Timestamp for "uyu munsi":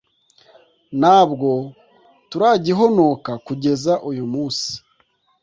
4.09-4.71